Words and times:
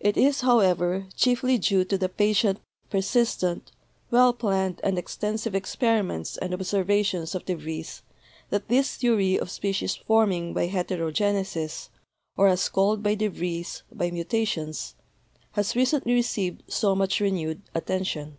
It 0.00 0.16
is, 0.16 0.40
however, 0.40 1.08
chiefly 1.14 1.58
due 1.58 1.84
to 1.84 1.98
the 1.98 2.08
patient, 2.08 2.58
persistent, 2.88 3.70
well 4.10 4.32
planned 4.32 4.80
and 4.82 4.96
ex 4.96 5.14
tensive 5.14 5.52
experiments 5.54 6.38
and 6.38 6.54
observations 6.54 7.34
of 7.34 7.44
de 7.44 7.52
Vries 7.54 8.00
that 8.48 8.68
this 8.68 8.96
theory 8.96 9.38
of 9.38 9.50
species 9.50 9.94
forming 9.94 10.54
by 10.54 10.68
heterogenesis, 10.68 11.90
or 12.38 12.48
as 12.48 12.66
called 12.70 13.02
by 13.02 13.14
de 13.14 13.28
Vries, 13.28 13.82
by 13.92 14.10
mutations, 14.10 14.94
has 15.52 15.76
recently 15.76 16.14
received 16.14 16.62
so 16.72 16.94
much 16.94 17.20
renewed 17.20 17.60
attention. 17.74 18.38